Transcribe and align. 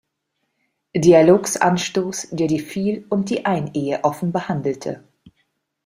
Dialogs 0.95 1.57
Anstoss, 1.57 2.27
der 2.31 2.47
die 2.47 2.57
Viel- 2.59 3.05
und 3.09 3.29
die 3.29 3.45
Einehe 3.45 4.03
offen 4.03 4.31
behandelte. 4.31 5.03